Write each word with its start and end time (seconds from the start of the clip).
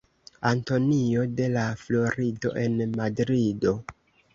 Antonio 0.51 1.27
de 1.41 1.47
La 1.57 1.67
Florido 1.75 2.55
en 2.67 2.89
Madrido. 2.97 3.83